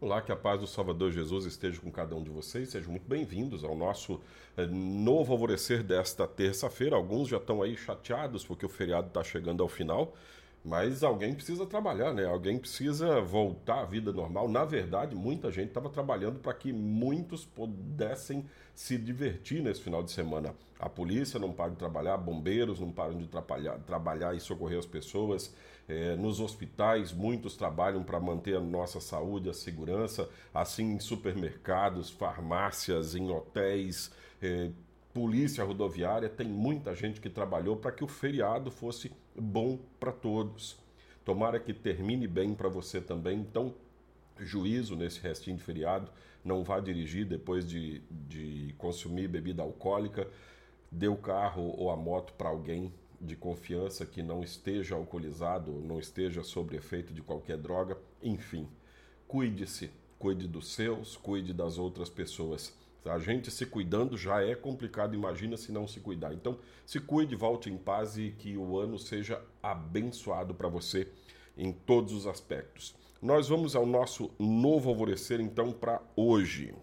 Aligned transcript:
Olá, 0.00 0.20
que 0.20 0.32
a 0.32 0.36
paz 0.36 0.60
do 0.60 0.66
Salvador 0.66 1.12
Jesus 1.12 1.46
esteja 1.46 1.80
com 1.80 1.90
cada 1.90 2.14
um 2.16 2.22
de 2.22 2.28
vocês. 2.28 2.68
Sejam 2.68 2.90
muito 2.90 3.08
bem-vindos 3.08 3.62
ao 3.64 3.76
nosso 3.76 4.20
eh, 4.56 4.66
novo 4.66 5.32
alvorecer 5.32 5.82
desta 5.84 6.26
terça-feira. 6.26 6.96
Alguns 6.96 7.28
já 7.28 7.36
estão 7.36 7.62
aí 7.62 7.76
chateados 7.76 8.44
porque 8.44 8.66
o 8.66 8.68
feriado 8.68 9.06
está 9.06 9.22
chegando 9.22 9.62
ao 9.62 9.68
final. 9.68 10.14
Mas 10.64 11.02
alguém 11.02 11.34
precisa 11.34 11.66
trabalhar, 11.66 12.14
né? 12.14 12.24
Alguém 12.24 12.58
precisa 12.58 13.20
voltar 13.20 13.80
à 13.80 13.84
vida 13.84 14.10
normal. 14.10 14.48
Na 14.48 14.64
verdade, 14.64 15.14
muita 15.14 15.52
gente 15.52 15.68
estava 15.68 15.90
trabalhando 15.90 16.38
para 16.38 16.54
que 16.54 16.72
muitos 16.72 17.44
pudessem 17.44 18.46
se 18.74 18.96
divertir 18.96 19.62
nesse 19.62 19.82
final 19.82 20.02
de 20.02 20.10
semana. 20.10 20.54
A 20.78 20.88
polícia 20.88 21.38
não 21.38 21.52
para 21.52 21.70
de 21.70 21.76
trabalhar, 21.76 22.16
bombeiros 22.16 22.80
não 22.80 22.90
param 22.90 23.18
de 23.18 23.28
trabalhar, 23.28 24.34
e 24.34 24.40
socorrer 24.40 24.78
as 24.78 24.86
pessoas. 24.86 25.54
É, 25.86 26.16
nos 26.16 26.40
hospitais, 26.40 27.12
muitos 27.12 27.56
trabalham 27.56 28.02
para 28.02 28.18
manter 28.18 28.56
a 28.56 28.60
nossa 28.60 29.00
saúde, 29.00 29.50
a 29.50 29.52
segurança, 29.52 30.30
assim 30.52 30.94
em 30.94 30.98
supermercados, 30.98 32.08
farmácias, 32.08 33.14
em 33.14 33.30
hotéis. 33.30 34.10
É, 34.40 34.70
Polícia 35.14 35.62
Rodoviária, 35.62 36.28
tem 36.28 36.48
muita 36.48 36.92
gente 36.92 37.20
que 37.20 37.30
trabalhou 37.30 37.76
para 37.76 37.92
que 37.92 38.02
o 38.02 38.08
feriado 38.08 38.68
fosse 38.68 39.12
bom 39.32 39.78
para 40.00 40.10
todos. 40.10 40.76
Tomara 41.24 41.60
que 41.60 41.72
termine 41.72 42.26
bem 42.26 42.52
para 42.52 42.68
você 42.68 43.00
também. 43.00 43.38
Então, 43.38 43.72
juízo 44.40 44.96
nesse 44.96 45.20
restinho 45.20 45.56
de 45.56 45.62
feriado. 45.62 46.10
Não 46.44 46.64
vá 46.64 46.80
dirigir 46.80 47.24
depois 47.24 47.64
de, 47.64 48.02
de 48.10 48.74
consumir 48.76 49.28
bebida 49.28 49.62
alcoólica. 49.62 50.28
Dê 50.90 51.06
o 51.06 51.16
carro 51.16 51.72
ou 51.78 51.90
a 51.90 51.96
moto 51.96 52.32
para 52.32 52.48
alguém 52.48 52.92
de 53.20 53.36
confiança 53.36 54.04
que 54.04 54.20
não 54.20 54.42
esteja 54.42 54.96
alcoolizado, 54.96 55.70
não 55.80 56.00
esteja 56.00 56.42
sob 56.42 56.76
efeito 56.76 57.14
de 57.14 57.22
qualquer 57.22 57.56
droga. 57.56 57.96
Enfim, 58.20 58.68
cuide-se, 59.28 59.92
cuide 60.18 60.48
dos 60.48 60.74
seus, 60.74 61.16
cuide 61.16 61.52
das 61.54 61.78
outras 61.78 62.10
pessoas. 62.10 62.76
A 63.04 63.18
gente 63.18 63.50
se 63.50 63.66
cuidando 63.66 64.16
já 64.16 64.42
é 64.42 64.54
complicado, 64.54 65.14
imagina 65.14 65.56
se 65.56 65.70
não 65.70 65.86
se 65.86 66.00
cuidar. 66.00 66.32
Então, 66.32 66.58
se 66.86 66.98
cuide, 66.98 67.36
volte 67.36 67.70
em 67.70 67.76
paz 67.76 68.16
e 68.16 68.30
que 68.30 68.56
o 68.56 68.78
ano 68.78 68.98
seja 68.98 69.42
abençoado 69.62 70.54
para 70.54 70.68
você 70.68 71.08
em 71.56 71.72
todos 71.72 72.12
os 72.12 72.26
aspectos. 72.26 72.94
Nós 73.20 73.48
vamos 73.48 73.76
ao 73.76 73.86
nosso 73.86 74.30
novo 74.38 74.90
alvorecer 74.90 75.40
então 75.40 75.72
para 75.72 76.00
hoje. 76.16 76.74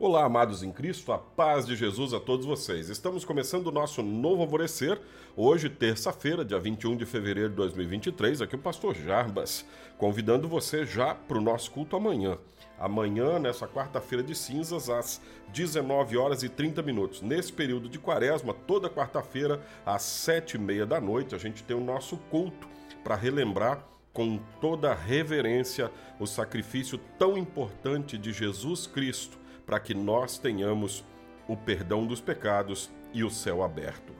Olá, 0.00 0.24
amados 0.24 0.62
em 0.62 0.70
Cristo, 0.70 1.10
a 1.10 1.18
paz 1.18 1.66
de 1.66 1.74
Jesus 1.74 2.14
a 2.14 2.20
todos 2.20 2.46
vocês. 2.46 2.88
Estamos 2.88 3.24
começando 3.24 3.66
o 3.66 3.72
nosso 3.72 4.00
novo 4.00 4.42
alvorecer, 4.42 4.96
hoje, 5.36 5.68
terça-feira, 5.68 6.44
dia 6.44 6.60
21 6.60 6.96
de 6.96 7.04
fevereiro 7.04 7.50
de 7.50 7.56
2023. 7.56 8.40
Aqui 8.40 8.54
o 8.54 8.60
pastor 8.60 8.94
Jarbas, 8.94 9.66
convidando 9.96 10.46
você 10.46 10.86
já 10.86 11.16
para 11.16 11.36
o 11.36 11.40
nosso 11.40 11.72
culto 11.72 11.96
amanhã. 11.96 12.38
Amanhã, 12.78 13.40
nessa 13.40 13.66
quarta-feira 13.66 14.22
de 14.22 14.36
cinzas, 14.36 14.88
às 14.88 15.20
19 15.52 16.16
horas 16.16 16.44
e 16.44 16.48
30 16.48 16.80
minutos. 16.80 17.20
Nesse 17.20 17.52
período 17.52 17.88
de 17.88 17.98
quaresma, 17.98 18.54
toda 18.54 18.88
quarta-feira, 18.88 19.60
às 19.84 20.02
7 20.02 20.54
e 20.54 20.58
meia 20.60 20.86
da 20.86 21.00
noite, 21.00 21.34
a 21.34 21.38
gente 21.38 21.64
tem 21.64 21.76
o 21.76 21.82
nosso 21.82 22.18
culto 22.30 22.68
para 23.02 23.16
relembrar 23.16 23.84
com 24.12 24.38
toda 24.60 24.94
reverência 24.94 25.90
o 26.20 26.26
sacrifício 26.26 26.98
tão 27.18 27.36
importante 27.36 28.16
de 28.16 28.32
Jesus 28.32 28.86
Cristo 28.86 29.47
para 29.68 29.78
que 29.78 29.92
nós 29.92 30.38
tenhamos 30.38 31.04
o 31.46 31.54
perdão 31.54 32.06
dos 32.06 32.22
pecados 32.22 32.90
e 33.12 33.22
o 33.22 33.28
céu 33.28 33.62
aberto. 33.62 34.14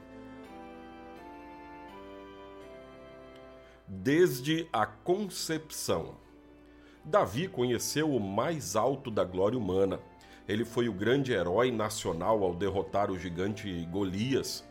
Desde 3.87 4.69
a 4.71 4.85
concepção, 4.85 6.17
Davi 7.03 7.47
conheceu 7.47 8.15
o 8.15 8.19
mais 8.19 8.75
alto 8.75 9.09
da 9.09 9.23
glória 9.23 9.57
humana. 9.57 9.99
Ele 10.47 10.63
foi 10.63 10.87
o 10.87 10.93
grande 10.93 11.31
herói 11.31 11.71
nacional 11.71 12.43
ao 12.43 12.53
derrotar 12.53 13.09
o 13.09 13.17
gigante 13.17 13.83
Golias. 13.85 14.63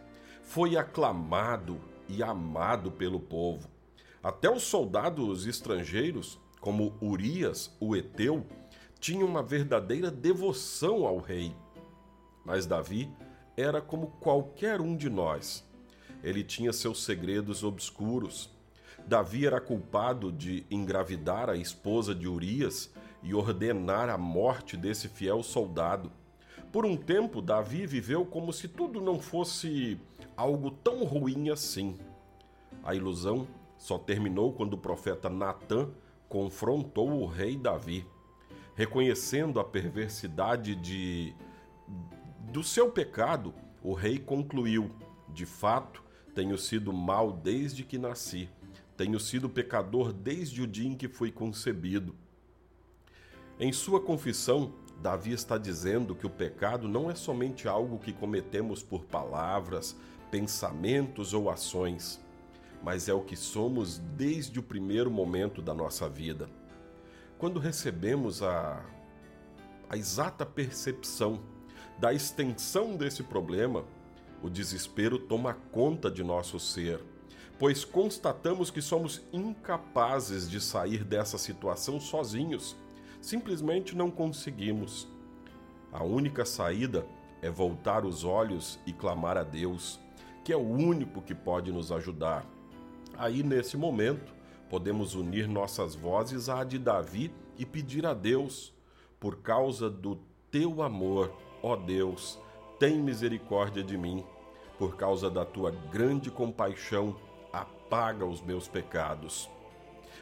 Foi 0.45 0.77
aclamado 0.77 1.81
e 2.09 2.23
amado 2.23 2.93
pelo 2.93 3.19
povo. 3.19 3.69
Até 4.23 4.49
os 4.49 4.63
soldados 4.63 5.45
estrangeiros, 5.45 6.39
como 6.61 6.97
Urias, 7.03 7.77
o 7.81 7.97
Eteu, 7.97 8.47
tinha 9.01 9.25
uma 9.25 9.43
verdadeira 9.43 10.11
devoção 10.11 11.07
ao 11.07 11.19
rei. 11.19 11.55
Mas 12.45 12.67
Davi 12.67 13.11
era 13.57 13.81
como 13.81 14.09
qualquer 14.21 14.81
um 14.81 14.97
de 14.97 15.09
nós. 15.09 15.65
Ele 16.23 16.43
tinha 16.43 16.73
seus 16.73 17.05
segredos 17.05 17.63
obscuros. 17.63 18.51
Davi 19.07 19.47
era 19.47 19.61
culpado 19.61 20.33
de 20.33 20.67
engravidar 20.71 21.49
a 21.49 21.57
esposa 21.57 22.15
de 22.15 22.27
Urias 22.27 22.93
e 23.23 23.35
ordenar 23.35 24.09
a 24.09 24.19
morte 24.19 24.77
desse 24.77 25.09
fiel 25.09 25.43
soldado. 25.43 26.11
Por 26.73 26.85
um 26.85 26.97
tempo, 26.97 27.41
Davi 27.41 27.87
viveu 27.87 28.27
como 28.27 28.53
se 28.53 28.69
tudo 28.69 29.01
não 29.01 29.19
fosse 29.19 29.99
algo 30.37 30.71
tão 30.71 31.05
ruim 31.05 31.51
assim. 31.51 31.97
A 32.83 32.95
ilusão 32.95 33.47
só 33.79 33.97
terminou 33.97 34.53
quando 34.53 34.75
o 34.75 34.79
profeta 34.79 35.31
Natã 35.31 35.89
confrontou 36.29 37.23
o 37.23 37.27
rei 37.27 37.57
Davi 37.57 38.05
reconhecendo 38.79 39.59
a 39.59 39.65
perversidade 39.65 40.77
de 40.77 41.35
do 42.53 42.63
seu 42.63 42.89
pecado, 42.89 43.53
o 43.83 43.93
rei 43.93 44.21
concluiu: 44.21 44.93
De 45.35 45.45
fato, 45.45 46.01
tenho 46.33 46.57
sido 46.57 46.93
mal 46.93 47.33
desde 47.33 47.83
que 47.83 47.99
nasci. 47.99 48.49
Tenho 48.97 49.19
sido 49.19 49.49
pecador 49.49 50.13
desde 50.13 50.63
o 50.63 50.67
dia 50.67 50.87
em 50.87 50.95
que 50.95 51.09
fui 51.09 51.33
concebido. 51.33 52.15
Em 53.59 53.73
sua 53.73 54.01
confissão, 54.01 54.73
Davi 55.03 55.33
está 55.33 55.59
dizendo 55.59 56.15
que 56.15 56.27
o 56.27 56.31
pecado 56.31 56.87
não 56.87 57.11
é 57.11 57.17
somente 57.17 57.67
algo 57.67 57.99
que 57.99 58.13
cometemos 58.13 58.81
por 58.81 59.05
palavras, 59.05 59.97
pensamentos 60.31 61.35
ou 61.35 61.51
ações, 61.51 62.21
mas 62.81 63.09
é 63.09 63.13
o 63.13 63.23
que 63.23 63.35
somos 63.35 63.99
desde 63.99 64.61
o 64.61 64.63
primeiro 64.63 65.11
momento 65.11 65.61
da 65.61 65.75
nossa 65.75 66.09
vida. 66.09 66.49
Quando 67.39 67.61
recebemos 67.61 68.43
a, 68.43 68.85
a 69.89 69.97
exata 69.97 70.45
percepção 70.45 71.39
da 71.97 72.13
extensão 72.13 72.97
desse 72.97 73.23
problema, 73.23 73.85
o 74.43 74.51
desespero 74.51 75.21
toma 75.21 75.55
conta 75.71 76.11
de 76.11 76.25
nosso 76.25 76.59
ser, 76.59 77.01
pois 77.57 77.85
constatamos 77.85 78.73
que 78.73 78.83
somos 78.83 79.23
incapazes 79.33 80.51
de 80.51 80.61
sair 80.61 81.05
dessa 81.05 81.39
situação 81.39 82.01
sozinhos. 82.01 82.77
Simplesmente 83.21 83.95
não 83.95 84.11
conseguimos. 84.11 85.07
A 85.93 86.03
única 86.03 86.45
saída 86.45 87.07
é 87.41 87.49
voltar 87.49 88.05
os 88.05 88.25
olhos 88.25 88.81
e 88.85 88.93
clamar 88.93 89.37
a 89.37 89.45
Deus, 89.45 90.01
que 90.45 90.53
é 90.53 90.57
o 90.57 90.69
único 90.69 91.23
que 91.23 91.37
pode 91.37 91.71
nos 91.71 91.93
ajudar. 91.93 92.45
Aí, 93.17 93.45
nesse 93.45 93.77
momento, 93.77 94.38
podemos 94.69 95.15
unir 95.15 95.49
nossas 95.49 95.95
vozes 95.95 96.49
à 96.49 96.65
de 96.65 96.79
Davi 96.79 97.33
e 97.59 97.65
pedir 97.65 98.07
a 98.07 98.15
Deus, 98.15 98.73
por 99.19 99.39
causa 99.39 99.91
do 99.91 100.19
teu 100.51 100.83
amor, 100.83 101.33
ó 101.63 101.75
Deus, 101.75 102.39
tem 102.79 102.99
misericórdia 102.99 103.83
de 103.83 103.97
mim. 103.97 104.25
Por 104.79 104.97
causa 104.97 105.29
da 105.29 105.45
tua 105.45 105.71
grande 105.71 106.31
compaixão, 106.31 107.17
apaga 107.53 108.25
os 108.25 108.41
meus 108.41 108.69
pecados. 108.69 109.51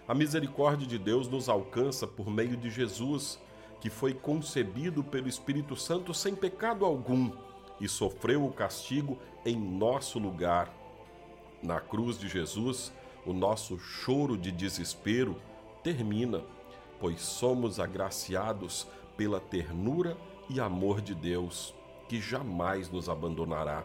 A 0.09 0.15
misericórdia 0.15 0.87
de 0.87 0.99
Deus 0.99 1.29
nos 1.29 1.49
alcança 1.49 2.07
por 2.07 2.31
meio 2.31 2.57
de 2.57 2.71
Jesus, 2.71 3.39
que 3.81 3.91
foi 3.91 4.15
concebido 4.15 5.05
pelo 5.05 5.29
Espírito 5.29 5.77
Santo 5.77 6.15
sem 6.15 6.35
pecado 6.35 6.85
algum 6.85 7.31
e 7.81 7.89
sofreu 7.89 8.47
o 8.47 8.53
castigo 8.53 9.19
em 9.45 9.57
nosso 9.57 10.19
lugar. 10.19 10.73
Na 11.63 11.81
cruz 11.81 12.19
de 12.19 12.29
Jesus, 12.29 12.93
o 13.27 13.33
nosso 13.33 13.79
choro 13.79 14.39
de 14.39 14.53
desespero 14.53 15.37
termina, 15.83 16.43
pois 17.01 17.21
somos 17.21 17.81
agraciados 17.81 18.87
pela 19.17 19.41
ternura 19.41 20.17
e 20.49 20.61
amor 20.61 21.01
de 21.01 21.15
Deus, 21.15 21.75
que 22.09 22.21
jamais 22.21 22.89
nos 22.89 23.09
abandonará. 23.09 23.85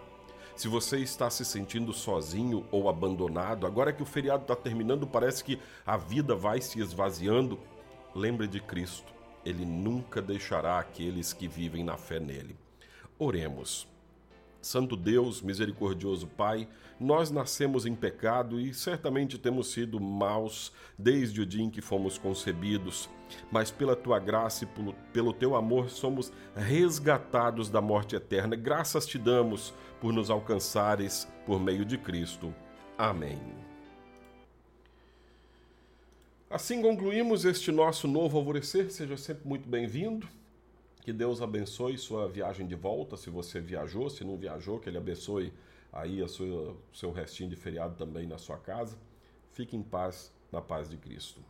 Se 0.55 0.67
você 0.67 0.99
está 0.99 1.29
se 1.29 1.43
sentindo 1.43 1.91
sozinho 1.91 2.65
ou 2.71 2.87
abandonado, 2.87 3.65
agora 3.65 3.91
que 3.91 4.03
o 4.03 4.05
feriado 4.05 4.43
está 4.43 4.55
terminando, 4.55 5.07
parece 5.07 5.43
que 5.43 5.59
a 5.85 5.97
vida 5.97 6.35
vai 6.35 6.61
se 6.61 6.79
esvaziando, 6.79 7.59
lembre 8.13 8.47
de 8.47 8.59
Cristo. 8.59 9.11
Ele 9.43 9.65
nunca 9.65 10.21
deixará 10.21 10.77
aqueles 10.77 11.33
que 11.33 11.47
vivem 11.47 11.83
na 11.83 11.97
fé 11.97 12.19
nele. 12.19 12.55
Oremos. 13.17 13.87
Santo 14.61 14.95
Deus, 14.95 15.41
misericordioso 15.41 16.27
Pai, 16.27 16.67
nós 16.99 17.31
nascemos 17.31 17.85
em 17.87 17.95
pecado 17.95 18.59
e 18.59 18.73
certamente 18.73 19.39
temos 19.39 19.71
sido 19.71 19.99
maus 19.99 20.71
desde 20.97 21.41
o 21.41 21.45
dia 21.45 21.63
em 21.63 21.69
que 21.69 21.81
fomos 21.81 22.17
concebidos, 22.17 23.09
mas 23.51 23.71
pela 23.71 23.95
tua 23.95 24.19
graça 24.19 24.63
e 24.65 24.67
pelo, 25.11 25.33
teu 25.33 25.55
amor 25.55 25.89
somos 25.89 26.31
resgatados 26.55 27.69
da 27.69 27.81
morte 27.81 28.15
eterna. 28.15 28.55
Graças 28.55 29.07
te 29.07 29.17
damos 29.17 29.73
por 29.99 30.13
nos 30.13 30.29
alcançares 30.29 31.27
por 31.45 31.59
meio 31.59 31.83
de 31.83 31.97
Cristo. 31.97 32.53
Amém. 32.97 33.39
Assim 36.51 36.81
concluímos 36.81 37.45
este 37.45 37.71
nosso 37.71 38.07
novo 38.07 38.37
alvorecer. 38.37 38.91
Seja 38.91 39.17
sempre 39.17 39.47
muito 39.47 39.67
bem-vindo. 39.67 40.27
Que 41.01 41.11
Deus 41.11 41.41
abençoe 41.41 41.97
sua 41.97 42.27
viagem 42.27 42.67
de 42.67 42.75
volta, 42.75 43.17
se 43.17 43.29
você 43.29 43.59
viajou, 43.59 44.09
se 44.09 44.23
não 44.23 44.37
viajou, 44.37 44.79
que 44.79 44.87
Ele 44.87 44.99
abençoe 44.99 45.51
aí 45.91 46.21
o 46.21 46.27
seu 46.27 47.11
restinho 47.11 47.49
de 47.49 47.55
feriado 47.55 47.95
também 47.95 48.27
na 48.27 48.37
sua 48.37 48.57
casa. 48.57 48.97
Fique 49.51 49.75
em 49.75 49.81
paz, 49.81 50.31
na 50.51 50.61
paz 50.61 50.89
de 50.89 50.97
Cristo. 50.97 51.41